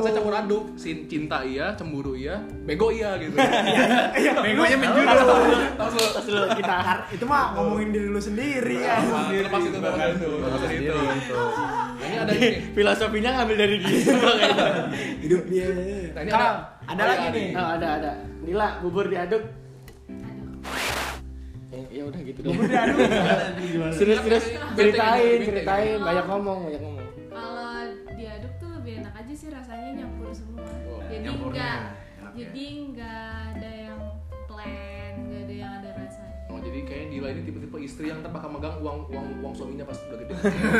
saya 0.00 0.12
campur 0.16 0.34
aduk 0.36 0.64
cinta 0.80 1.44
iya 1.44 1.76
cemburu 1.76 2.16
iya 2.16 2.40
bego 2.64 2.88
iya 2.88 3.20
gitu. 3.20 3.36
Begonya 4.40 4.76
menjuru. 4.80 5.16
tahu 5.76 5.96
terus 6.00 6.26
lu 6.32 6.42
kita 6.56 6.76
Itu 7.12 7.24
mah 7.28 7.52
ngomongin 7.60 7.88
diri 7.92 8.08
lu 8.08 8.20
sendiri. 8.20 8.80
Ya. 8.80 8.96
Terlepas 9.04 9.60
itu 9.68 9.76
terlepas 9.76 10.08
itu. 10.16 10.28
Itu. 10.80 10.96
Nah, 11.94 12.06
ini 12.08 12.16
ada 12.16 12.32
ini. 12.32 12.48
Filosofinya 12.72 13.30
ngambil 13.40 13.56
dari 13.60 13.76
gitu. 13.84 14.12
Hidup 15.28 15.42
dia. 15.52 15.68
nah 16.16 16.20
ini 16.24 16.30
ada 16.32 16.48
ada 16.88 17.02
lagi. 17.04 17.26
nih. 17.36 17.48
Oh, 17.52 17.68
ada 17.76 17.88
ada. 18.00 18.10
Nila 18.44 18.68
bubur 18.80 19.08
diaduk 19.12 19.44
ya 21.90 22.02
udah 22.06 22.20
gitu 22.22 22.40
dong 22.40 22.54
diaduk. 22.56 22.98
terus 23.98 24.18
terus 24.22 24.44
Benteng, 24.50 24.74
ceritain 24.76 25.38
ceritain 25.42 25.98
banyak 25.98 26.26
ngomong 26.26 26.58
banyak 26.70 26.82
ngomong 26.82 27.02
Kalau 27.30 27.70
diaduk 28.14 28.52
tuh 28.58 28.70
lebih 28.80 28.92
enak 29.02 29.14
aja 29.18 29.32
sih 29.34 29.48
rasanya 29.50 29.88
nyampur 30.02 30.28
semua. 30.30 30.64
jadi 31.10 31.28
enggak 31.30 31.78
ya. 31.82 32.30
jadi 32.34 32.64
enggak 32.78 33.32
ada 33.54 33.70
yang 33.70 34.00
plain, 34.46 35.12
enggak 35.18 35.40
ada 35.44 35.54
yang 35.54 35.72
ada 35.82 35.88
rasanya. 35.98 36.34
Oh 36.46 36.58
jadi 36.62 36.78
kayaknya 36.86 37.08
Dila 37.10 37.28
ini 37.34 37.40
tipe-tipe 37.42 37.76
istri 37.82 38.06
yang 38.10 38.22
bakal 38.22 38.48
megang 38.54 38.78
uang 38.78 38.98
uang 39.10 39.26
uang 39.42 39.52
suaminya 39.58 39.84
pas 39.86 39.98
udah 39.98 40.18
gede. 40.22 40.34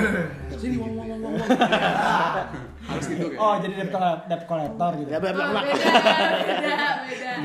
Sini 0.63 0.77
uang 0.79 0.93
uang 0.95 1.09
uang 1.11 1.23
uang. 1.27 1.49
Harus 2.87 3.05
gitu 3.11 3.27
kayak. 3.35 3.43
Oh, 3.43 3.55
jadi 3.59 3.75
debt 3.83 3.91
collector, 3.91 4.27
debt 4.31 4.45
collector 4.47 4.91
gitu. 5.03 5.11
ya 5.11 5.19
Oh, 5.19 5.23
belak 5.23 5.35
beda, 5.35 5.75
beda, 6.55 6.89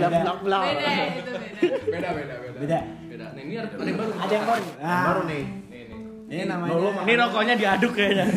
beda. 0.01 0.17
belak 0.21 0.37
belak 0.39 0.61
Beda, 0.61 0.71
itu 0.71 0.79
beda. 0.79 0.93
Beda 1.89 2.09
beda 2.09 2.35
beda. 2.37 2.55
Beda. 2.55 2.79
Beda. 3.09 3.25
Nah 3.29 3.41
ini 3.41 3.53
ada, 3.55 3.69
ada 3.69 3.83
yang 3.83 3.97
baru. 3.97 4.11
Ada 4.15 4.31
yang 4.31 4.47
baru. 4.47 4.63
Yang 4.79 5.03
baru 5.03 5.21
nih. 5.23 5.43
Nih 5.43 5.83
nih. 5.83 5.97
Ini 6.29 6.45
namanya. 6.45 7.01
ini 7.01 7.13
rokoknya 7.15 7.55
diaduk 7.55 7.91
kayaknya 7.91 8.25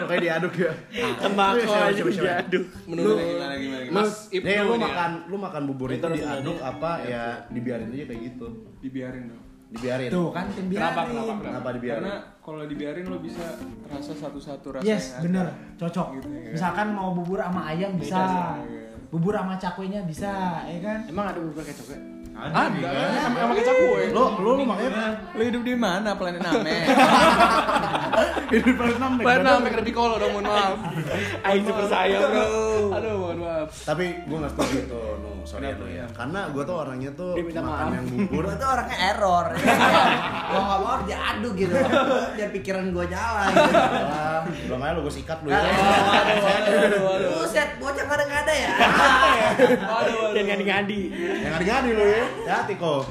Pokoknya 0.00 0.20
diaduk 0.22 0.52
ya. 0.56 0.72
tembakau 1.18 1.68
aja 1.68 2.02
diaduk 2.02 2.64
Menurut 2.88 3.16
Gimana 3.18 3.54
gimana? 3.56 3.90
Mas 3.92 4.10
dulu 4.26 4.40
lu 4.40 4.72
ya. 4.72 4.80
makan 4.80 5.10
lu 5.28 5.36
makan 5.36 5.62
bubur 5.68 5.88
itu 5.90 6.06
diaduk 6.08 6.56
apa 6.58 6.90
ya 7.04 7.22
dibiarin 7.48 7.88
aja 7.90 8.04
kayak 8.08 8.20
gitu. 8.26 8.46
dibiarin 8.80 9.24
dong 9.28 9.42
Dibiarin. 9.72 10.08
Tuh 10.12 10.28
kan 10.28 10.44
tim 10.52 10.68
biarin. 10.68 10.84
Kenapa, 10.84 11.00
kenapa, 11.08 11.32
Kenapa 11.40 11.68
dibiarin? 11.72 12.02
karena 12.04 12.16
kalau 12.44 12.62
dibiarin 12.68 13.04
lo 13.08 13.16
bisa 13.20 13.44
terasa 13.88 14.12
satu-satu 14.12 14.66
rasa 14.68 14.84
Yes, 14.84 15.16
bener, 15.16 15.48
cocok. 15.80 16.08
Gitu, 16.20 16.28
ya 16.28 16.40
kan? 16.44 16.52
Misalkan 16.52 16.86
mau 16.92 17.16
bubur 17.16 17.40
sama 17.40 17.72
ayam 17.72 17.96
bisa, 17.96 18.12
Beda 18.12 18.28
sih, 18.28 18.40
iya. 18.68 18.81
Bubur 19.12 19.36
sama 19.36 19.60
cakwenya 19.60 20.00
bisa, 20.08 20.64
ya 20.64 20.78
kan? 20.80 21.04
emang 21.04 21.26
ada 21.28 21.38
bubur 21.38 21.60
kecap 21.60 21.84
ya 21.92 22.00
Ada. 22.32 22.64
Sama 23.28 23.36
sama 23.44 23.52
kecap 23.60 23.76
kue. 23.76 24.08
Lu 24.08 24.24
lu 24.40 24.50
lu 24.56 24.64
makanya 24.64 25.20
lo 25.36 25.42
hidup 25.44 25.62
di 25.68 25.76
mana 25.76 26.16
planet 26.16 26.40
Name 26.40 26.64
hidup 28.56 28.72
paling 28.80 28.96
enam 28.96 29.12
deh. 29.20 29.24
Planet 29.28 29.44
Namek 29.44 29.72
lebih 29.84 29.92
kolo 29.92 30.16
dong, 30.16 30.32
mohon 30.32 30.48
maaf. 30.48 30.80
Aing 31.44 31.64
super 31.68 31.84
saya 31.92 32.24
bro 32.24 32.44
Aduh, 32.96 33.21
Tapi 33.66 34.04
gue 34.24 34.36
gak 34.38 34.52
setuju 34.52 34.76
itu, 34.84 35.02
no, 35.18 35.30
sorry 35.42 35.70
ya, 35.70 35.74
no, 35.76 35.86
ya. 35.86 36.06
Karena 36.10 36.40
gue 36.50 36.62
tuh 36.62 36.76
orangnya 36.76 37.10
tuh 37.12 37.32
Dia 37.34 37.44
minta 37.44 37.60
makan 37.60 37.86
maaf. 37.86 37.96
yang 37.96 38.06
bubur. 38.08 38.42
Gue 38.46 38.56
tuh 38.56 38.68
orangnya 38.68 38.98
error. 39.10 39.46
Gue 40.52 40.60
gak 40.60 40.78
mau 40.78 40.90
harus 40.92 41.06
diaduk 41.08 41.54
gitu. 41.56 41.74
Biar 42.36 42.50
pikiran 42.52 42.84
gue 42.92 43.04
nyala 43.08 43.42
gitu. 43.48 43.72
Belum 44.68 44.80
aja 44.84 44.92
lu 44.92 45.00
gue 45.02 45.14
sikat 45.14 45.38
lu 45.40 45.48
ya. 45.48 45.60
Buset, 47.32 47.70
bocah 47.80 48.04
kadang 48.04 48.30
ada 48.30 48.52
ya. 48.52 48.70
dan 50.36 50.42
ngadi 50.44 50.64
ngadi 50.64 51.00
Yang 51.40 51.52
ngadi-ngadi 51.56 51.90
lu 51.96 52.04
ya. 52.04 52.24
Hati 52.48 52.74
kok. 52.76 53.02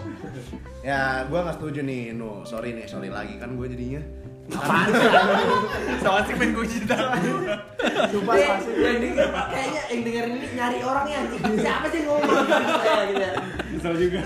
Ya, 0.82 1.26
gue 1.30 1.38
gak 1.38 1.56
setuju 1.58 1.80
nih, 1.82 2.14
no. 2.14 2.42
Sorry 2.42 2.74
nih, 2.74 2.86
sorry 2.86 3.10
lagi 3.10 3.38
kan 3.38 3.54
gue 3.54 3.68
jadinya. 3.70 4.02
Apaan 4.52 4.88
sih? 4.92 5.10
Sama 6.02 6.20
sih 6.28 6.34
pengen 6.36 6.52
gue 6.54 6.66
cerita 6.68 6.96
Sumpah 8.12 8.34
pasti. 8.36 8.72
yang 8.78 9.00
denger, 9.00 9.28
kayaknya 9.50 9.82
yang 9.90 10.02
dengerin 10.06 10.34
ini 10.38 10.48
nyari 10.54 10.78
orangnya 10.84 11.16
anjing. 11.24 11.42
Siapa 11.58 11.86
sih 11.90 12.00
ngomong 12.06 12.30
gitu 12.30 12.74
saya 12.82 13.04
gitu. 13.10 13.24
ya. 14.18 14.24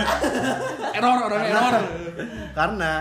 Error, 0.95 1.17
orang 1.29 1.43
error. 1.45 1.73
Karena 2.51 2.91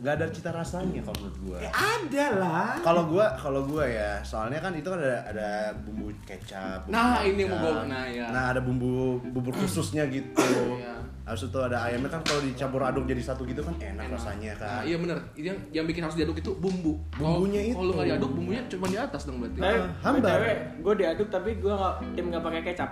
gak 0.00 0.16
ada 0.16 0.26
cita 0.26 0.48
rasanya 0.50 1.00
kalau 1.00 1.16
menurut 1.20 1.38
gue. 1.38 1.58
Eh, 1.60 1.68
ada 1.70 2.26
lah. 2.34 2.72
Kalau 2.80 3.04
gue, 3.06 3.24
kalau 3.36 3.60
gue 3.62 3.84
ya, 3.86 4.16
soalnya 4.20 4.56
kan 4.56 4.72
itu 4.72 4.84
kan 4.84 4.96
ada 4.96 5.20
ada 5.26 5.48
bumbu 5.76 6.08
kecap. 6.24 6.82
bumbu 6.82 6.96
Nah, 6.96 7.20
ini 7.20 7.42
mau 7.44 7.60
gua- 7.60 7.84
nah, 7.84 8.04
ya. 8.04 8.26
Nah, 8.26 8.44
ada 8.50 8.60
bumbu 8.60 9.20
bubur 9.26 9.52
khususnya 9.54 10.08
gitu. 10.08 10.32
Iya. 10.80 10.96
Habis 11.22 11.46
itu 11.46 11.58
ada 11.60 11.78
ayamnya 11.80 12.08
kan 12.08 12.24
kalau 12.24 12.42
dicampur 12.42 12.80
aduk 12.80 13.04
jadi 13.04 13.22
satu 13.22 13.44
gitu 13.44 13.60
kan 13.60 13.70
enak, 13.76 14.10
rasanya 14.10 14.50
Nah, 14.50 14.58
kan. 14.58 14.80
iya 14.82 14.96
bener. 14.96 15.14
Itu 15.30 15.46
yang 15.46 15.58
yang 15.70 15.84
bikin 15.86 16.02
harus 16.02 16.16
diaduk 16.16 16.34
itu 16.34 16.50
bumbu. 16.56 16.96
Bumbunya 17.12 17.70
itu. 17.70 17.76
Kalau 17.76 17.92
nggak 17.92 18.08
diaduk, 18.08 18.30
bumbunya 18.32 18.62
cuma 18.66 18.88
di 18.88 18.96
atas 18.96 19.22
dong 19.24 19.38
berarti. 19.38 19.60
Eh, 19.60 19.78
hambar. 20.00 20.40
gue 20.80 20.94
diaduk 20.96 21.28
tapi 21.28 21.50
gue 21.54 21.70
nggak 21.70 21.94
tim 22.16 22.24
nggak 22.26 22.42
pakai 22.42 22.62
kecap 22.64 22.90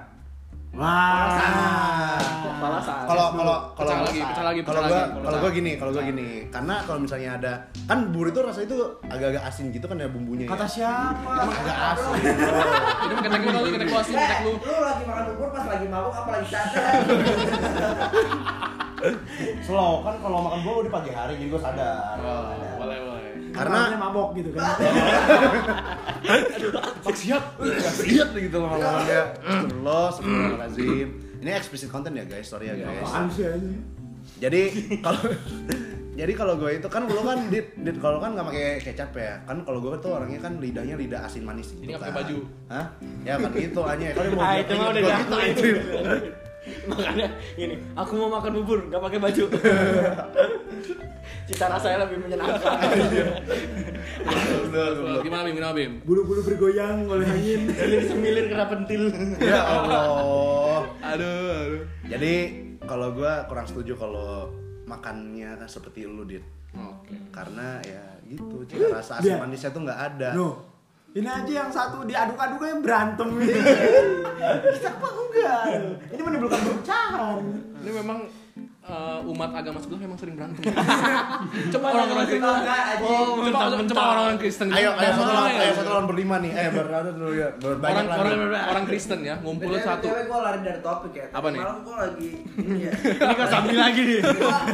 Wah. 0.79 2.15
Kalau 2.59 3.35
kalau 3.35 3.57
kalau 3.75 3.91
lagi, 4.07 4.21
pecah 4.23 4.45
lagi, 4.47 4.61
kalau 4.63 4.79
pecah 4.79 4.91
gua 4.91 5.01
lagi. 5.03 5.25
kalau 5.27 5.39
gua 5.43 5.51
gini, 5.51 5.73
kalau 5.75 5.91
gua 5.91 6.05
gini. 6.07 6.29
Karena 6.55 6.75
kalau 6.87 6.99
misalnya 7.03 7.31
ada 7.35 7.53
kan 7.91 7.99
bubur 8.15 8.31
itu 8.31 8.39
rasanya 8.47 8.67
itu 8.71 8.79
agak-agak 9.11 9.43
asin 9.43 9.65
gitu 9.75 9.87
kan 9.91 9.99
ya 9.99 10.07
bumbunya 10.07 10.47
ya. 10.47 10.51
Kata 10.55 10.67
siapa? 10.71 11.31
agak 11.51 11.79
asin. 11.99 12.15
Itu 13.11 13.15
ketek 13.27 13.41
lu, 13.43 13.59
lu 13.59 13.69
ketek 13.75 13.89
lu 13.91 13.97
asin, 13.99 14.15
ketek 14.15 14.41
lu. 14.47 14.53
Eh, 14.55 14.59
lu 14.63 14.79
lagi 14.87 15.03
makan 15.03 15.23
bubur 15.35 15.49
pas 15.51 15.65
lagi 15.67 15.87
mabuk 15.91 16.15
apa 16.15 16.31
lagi 16.39 16.47
cacat? 16.47 16.93
Slow 19.67 19.93
kan 20.07 20.15
kalau 20.23 20.39
makan 20.47 20.59
gua 20.63 20.75
udah 20.87 20.93
pagi 20.95 21.11
hari 21.11 21.33
jadi 21.43 21.51
gua 21.51 21.61
sadar. 21.63 22.23
Oh, 22.23 22.55
boleh, 22.79 22.99
boleh. 23.03 23.18
Karena 23.59 23.79
Karena 23.91 23.99
mabok 23.99 24.29
gitu 24.39 24.51
kan. 24.55 24.71
siap 27.19 27.45
siap 27.99 28.29
gitu 28.37 28.57
loh 28.63 28.69
makannya. 28.79 29.21
Astagfirullah, 29.43 30.05
astagfirullahalazim. 30.15 31.09
Ini 31.39 31.51
explicit 31.55 31.89
content 31.91 32.15
ya 32.15 32.25
guys, 32.27 32.47
sorry 32.47 32.71
ya 32.71 32.75
guys. 32.79 33.03
Apaan 33.03 33.27
sih 33.35 33.45
aja? 33.47 33.71
Jadi 34.39 34.63
kalau 35.03 35.23
jadi 36.19 36.33
kalau 36.35 36.55
gue 36.59 36.83
itu 36.83 36.89
kan 36.91 37.07
lu 37.07 37.23
kan 37.23 37.47
dit, 37.47 37.67
dit 37.79 37.97
kalau 38.03 38.19
kan 38.19 38.35
nggak 38.35 38.47
pakai 38.51 38.83
kecap 38.83 39.11
ya 39.15 39.39
kan 39.47 39.63
kalau 39.63 39.79
gue 39.79 39.95
tuh 40.03 40.19
orangnya 40.19 40.43
kan 40.43 40.59
lidahnya 40.59 40.99
lidah 40.99 41.23
asin 41.27 41.47
manis 41.47 41.71
gitu 41.75 41.87
Jadi 41.87 41.91
nggak 41.95 42.03
kan. 42.03 42.11
pakai 42.11 42.19
baju. 42.23 42.39
Hah? 42.71 42.87
Ya 43.23 43.35
kan 43.39 43.51
gitu 43.55 43.81
aja. 43.83 44.07
Kalau 44.15 44.31
mau 44.35 44.55
itu 44.55 44.73
mah 44.75 44.87
udah 44.91 45.03
gitu, 45.03 45.37
itu. 45.39 45.67
itu. 45.75 46.29
makanya 46.91 47.29
gini 47.55 47.75
aku 47.95 48.13
mau 48.17 48.31
makan 48.39 48.53
bubur 48.63 48.79
nggak 48.89 49.03
pakai 49.03 49.19
baju 49.21 49.45
cita 51.49 51.65
rasanya 51.69 51.99
lebih 52.05 52.19
menyenangkan 52.25 52.77
Gimana 55.25 55.49
Bim? 55.49 55.55
Gimana 55.57 55.73
Bim? 55.73 55.93
Bulu-bulu 56.05 56.45
bergoyang 56.45 57.09
oleh 57.09 57.25
angin. 57.25 57.73
semilir 57.73 58.05
semilir 58.05 58.45
kena 58.53 58.69
pentil 58.69 59.09
ya 59.41 59.65
Allah. 59.65 60.85
Aduh, 61.01 61.49
aduh. 61.65 61.83
Jadi 62.05 62.35
kalau 62.85 63.17
gue 63.17 63.33
kurang 63.49 63.65
setuju 63.65 63.97
kalau 63.97 64.53
makannya 64.85 65.57
kan 65.57 65.69
seperti 65.69 66.05
lu 66.05 66.29
dit. 66.29 66.45
Oke. 66.77 67.17
Karena 67.33 67.81
ya 67.85 68.05
gitu, 68.29 68.65
cita 68.69 68.93
rasa 68.93 69.25
asam 69.25 69.41
manisnya 69.41 69.73
tuh 69.73 69.83
nggak 69.89 70.01
ada. 70.15 70.31
Ini 71.17 71.25
aja 71.25 71.53
yang 71.65 71.71
satu 71.73 72.05
diaduk-aduknya 72.05 72.85
berantem 72.85 73.29
gitu. 73.41 73.61
Kita 74.77 74.89
apa 74.93 75.09
enggak? 75.09 75.63
Ini 76.13 76.21
menimbulkan 76.21 76.61
perpecahan. 76.61 77.41
Ini 77.81 77.91
memang 77.97 78.19
eh, 78.85 79.19
umat 79.33 79.51
agama 79.57 79.81
sebelah 79.81 80.01
memang 80.05 80.19
sering 80.21 80.37
berantem. 80.37 80.69
coba 81.73 81.87
orang-orang 81.97 82.27
Kristen. 82.29 82.45
Oh, 83.01 83.25
coba 83.41 83.83
coba 83.89 84.03
orang-orang 84.05 84.39
Kristen. 84.39 84.69
Ayo, 84.69 84.91
ayo 85.01 85.11
satu 85.17 85.33
lawan, 85.33 85.53
ayo 85.57 85.73
satu 85.81 85.91
lawan 85.97 86.07
berlima 86.13 86.37
nih. 86.45 86.53
Eh, 86.53 86.69
berada 86.77 87.11
dulu 87.11 87.33
ya. 87.33 87.49
Berbanyak 87.57 88.05
Orang 88.05 88.37
orang 88.45 88.65
orang 88.77 88.85
Kristen 88.85 89.19
ya, 89.25 89.35
ngumpul 89.41 89.81
satu. 89.81 90.13
Cewek 90.13 90.25
gue 90.29 90.39
lari 90.45 90.61
dari 90.61 90.81
topik 90.85 91.13
ya. 91.17 91.27
Apa 91.33 91.49
nih? 91.49 91.61
Malam 91.65 91.79
gue 91.89 91.97
lagi 91.97 92.31
ini 92.61 92.81
ya. 92.85 92.93
sambil 93.57 93.77
lagi 93.81 94.01
nih 94.05 94.21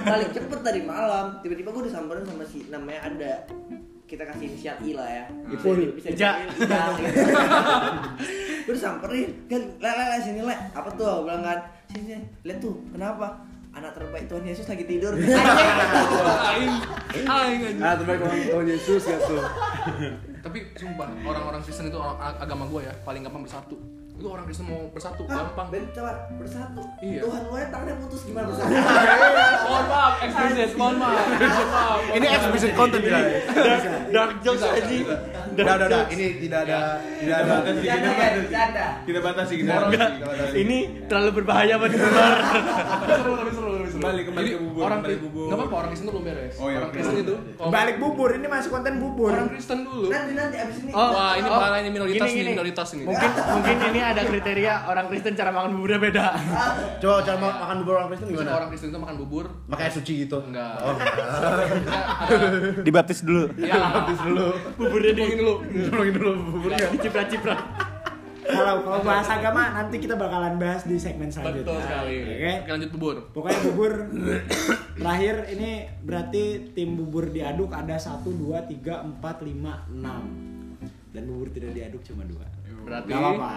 balik 0.02 0.30
cepet 0.34 0.60
dari 0.66 0.82
malam. 0.82 1.38
Tiba-tiba 1.46 1.70
gue 1.70 1.82
disamperin 1.86 2.26
sama 2.26 2.42
si 2.42 2.66
namanya 2.68 3.00
ada 3.06 3.32
kita 4.04 4.22
kasih 4.28 4.44
inisial 4.52 4.76
I 4.84 4.90
lah 4.92 5.08
ya. 5.08 5.24
Bisa, 5.48 5.68
bisa 5.96 6.08
Ija. 6.12 6.30
gitu. 6.44 6.64
gue 8.64 8.74
disamperin, 8.76 9.30
kan 9.48 9.60
le 9.60 9.90
le 9.90 10.04
le 10.12 10.18
sini 10.20 10.40
le. 10.44 10.56
Apa 10.72 10.88
tuh? 10.96 11.24
Gue 11.24 11.32
bilang 11.32 11.44
kan, 11.44 11.58
sini 11.88 12.20
lihat 12.44 12.58
tuh, 12.60 12.76
kenapa? 12.92 13.40
Anak 13.74 13.90
terbaik 13.98 14.30
Tuhan 14.30 14.46
Yesus 14.46 14.70
lagi 14.70 14.86
tidur. 14.86 15.18
Aing, 16.54 16.74
aing 17.26 17.60
aja. 17.74 17.82
Ah, 17.82 17.94
terbaik 17.98 18.22
orang 18.22 18.40
Tuhan 18.46 18.66
Yesus 18.70 19.02
ya 19.02 19.18
tuh. 19.18 19.42
Tapi 20.46 20.58
sumpah 20.78 21.10
orang-orang 21.26 21.58
Kristen 21.64 21.90
itu 21.90 21.98
agama 22.38 22.70
gue 22.70 22.86
ya 22.86 22.94
paling 23.02 23.26
gampang 23.26 23.42
bersatu. 23.42 23.74
Itu 24.14 24.30
orang 24.30 24.46
Kristen 24.46 24.70
mau 24.70 24.86
bersatu 24.94 25.26
gampang. 25.26 25.66
Ben, 25.74 25.90
coba 25.90 26.30
bersatu. 26.38 26.86
Iya. 27.02 27.26
Tuhan 27.26 27.42
gue 27.50 27.60
tangannya 27.66 27.94
putus 27.98 28.20
gimana 28.22 28.46
bersatu? 28.46 28.70
Mohon 29.66 29.84
maaf, 29.90 30.14
eksplisit, 30.22 30.70
mohon 30.78 30.96
maaf. 31.02 31.18
Mohon 31.34 31.68
maaf. 31.74 31.98
Ini 32.14 32.26
explicit 32.30 32.70
content 32.78 33.02
ya. 33.02 33.18
dark 34.14 34.32
jokes 34.40 34.62
Bisa, 34.62 34.70
aja. 34.70 34.96
Udah, 35.54 35.64
udah, 35.66 35.86
udah. 35.90 36.02
Ini 36.14 36.26
tidak 36.38 36.60
ada 36.62 36.78
tidak 37.18 37.36
ada 37.42 37.52
ya, 37.82 38.28
bercanda. 38.38 38.86
Kita 39.02 39.18
batasi 39.18 39.54
kita 39.58 39.70
Orang- 39.74 39.90
batasi. 39.90 40.54
ini 40.62 40.76
terlalu 41.10 41.30
berbahaya 41.42 41.74
buat 41.74 41.90
tapi 41.90 43.14
seru 43.18 43.32
tapi 43.34 43.50
seru. 43.50 43.73
Kembali, 43.94 44.20
kembali 44.24 44.48
ke 44.48 44.58
bubur, 44.60 44.82
Orang 44.82 44.98
kembali 45.00 45.16
bubur. 45.22 45.44
nggak 45.44 45.54
apa-apa 45.56 45.74
orang 45.76 45.88
Kristen 45.88 46.04
tuh 46.04 46.14
belum 46.14 46.26
beres. 46.26 46.54
Oh, 46.54 46.66
iya, 46.66 46.76
orang. 46.76 46.90
Kristen 46.90 47.16
itu. 47.16 47.34
Balik 47.64 47.96
bubur, 47.96 48.30
ini 48.30 48.46
masih 48.46 48.68
konten 48.68 48.94
bubur. 48.98 49.30
Orang 49.30 49.48
Kristen 49.48 49.78
dulu. 49.80 50.06
Nanti 50.08 50.32
nanti 50.34 50.56
abis 50.56 50.76
ini. 50.80 50.90
Oh. 50.90 51.10
Wah 51.10 51.32
ini 51.32 51.46
Oh. 51.46 51.54
pahalanya 51.54 51.90
minoritas 51.90 52.18
Gini, 52.20 52.34
nih 52.34 52.42
gini. 52.42 52.52
minoritas 52.52 52.88
ini. 52.90 53.02
mungkin 53.04 53.30
mungkin 53.54 53.76
ini 53.86 54.00
ada 54.00 54.22
kriteria 54.24 54.74
orang 54.84 55.06
Kristen 55.06 55.32
cara 55.32 55.50
makan 55.50 55.70
buburnya 55.72 55.98
beda 56.00 56.24
Coba 57.00 57.14
cara 57.22 57.36
ma- 57.36 57.58
makan 57.60 57.76
bubur 57.80 57.94
orang 57.96 58.08
Kristen 58.10 58.26
Gimana 58.28 58.50
orang 58.52 58.68
Kristen 58.68 58.88
itu 58.88 58.98
makan 58.98 59.16
bubur? 59.16 59.44
Pakai 59.66 59.84
air 59.84 59.94
suci 59.94 60.12
gitu. 60.20 60.38
Enggak. 60.42 60.74
Oh, 60.80 60.94
Dibaptis 62.84 63.20
dulu. 63.20 63.44
ya 63.56 63.78
Dibaptis 63.78 64.20
dulu. 64.20 64.46
buburnya 64.74 65.12
di 65.12 65.20
Tolongin 65.20 65.38
dulu. 65.38 65.54
Tolongin 65.86 66.14
dulu 66.14 66.30
buburnya. 66.50 66.86
diciprat-ciprat 66.90 67.58
kalau 68.44 68.74
kalau 68.84 69.00
bahas 69.00 69.28
agama 69.28 69.72
nanti 69.72 69.96
kita 69.96 70.14
bakalan 70.14 70.60
bahas 70.60 70.84
di 70.84 71.00
segmen 71.00 71.32
selanjutnya. 71.32 71.64
Betul 71.64 71.80
sekali. 71.80 72.16
Oke. 72.20 72.52
Oke, 72.60 72.70
lanjut 72.76 72.90
bubur. 72.92 73.16
Pokoknya 73.32 73.60
bubur 73.64 73.92
terakhir 75.00 75.34
ini 75.56 75.70
berarti 76.04 76.42
tim 76.76 76.90
bubur 76.96 77.32
diaduk 77.32 77.72
ada 77.72 77.96
1 77.96 78.20
2 78.24 78.68
3 78.68 79.20
4 79.20 79.22
5 79.22 79.92
6. 79.96 81.14
Dan 81.14 81.22
bubur 81.30 81.48
tidak 81.54 81.70
diaduk 81.72 82.02
cuma 82.02 82.26
dua. 82.26 82.42
Berarti 82.84 83.10
Gak 83.14 83.20
apa-apa. 83.22 83.52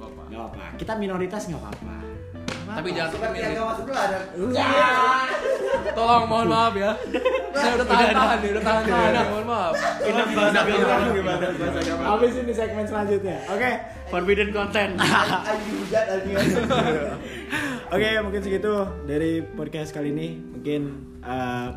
Bapak. 0.00 0.24
Gak 0.26 0.38
apa-apa. 0.42 0.64
Kita 0.76 0.92
minoritas 0.98 1.42
gak 1.46 1.60
apa-apa. 1.60 1.96
tapi 2.70 2.94
jangan 2.94 3.10
sampai 3.10 3.28
Seperti 3.34 3.50
agama 3.50 3.72
sebelah 3.74 4.02
ada. 4.06 4.18
Tolong 5.90 6.24
mohon 6.24 6.46
maaf 6.46 6.74
ya. 6.74 6.92
Saya 7.50 7.72
udah 7.76 7.86
tahan-tahan 7.86 8.38
nih, 8.38 8.50
udah 8.50 8.62
tahan-tahan. 8.62 9.10
nih, 9.10 9.26
Mohon 9.28 9.46
maaf. 9.46 9.74
Habis 12.06 12.32
ini 12.36 12.52
segmen 12.52 12.84
selanjutnya. 12.84 13.38
Oke. 13.46 13.70
Forbidden 14.08 14.50
content. 14.50 14.92
Oke, 17.90 18.08
mungkin 18.22 18.40
segitu 18.40 18.72
dari 19.04 19.42
podcast 19.44 19.90
kali 19.90 20.10
ini. 20.10 20.28
Mungkin 20.38 20.82
eh 21.20 21.68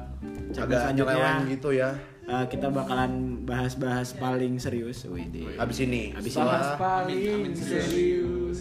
Agak 0.53 0.79
selanjutnya 0.85 1.13
nyeleweng 1.13 1.49
gitu 1.49 1.69
ya. 1.73 1.89
eh, 2.23 2.45
kita 2.47 2.69
bakalan 2.69 3.11
bahas-bahas 3.43 4.13
paling 4.15 4.55
serius. 4.55 5.03
Widih. 5.03 5.57
Abis 5.57 5.81
ini. 5.81 6.13
Abis 6.13 6.33
ini. 6.33 6.45
Bahas 6.45 6.69
paling 6.77 7.51
serius. 7.51 8.57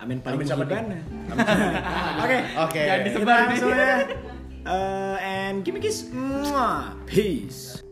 Amin 0.00 0.18
paling 0.18 0.40
Amin 0.40 0.48
menghibur. 0.48 0.76
Oke. 2.24 2.38
Oke. 2.58 2.82
Jangan 2.82 2.98
Kita 2.98 3.06
disebar 3.06 3.40
nih. 3.46 4.29
Uh, 4.66 5.18
and 5.20 5.64
give 5.64 5.74
me 5.74 5.80
a 5.80 5.82
kiss. 5.82 6.02
Mwah. 6.02 6.94
Peace. 7.06 7.82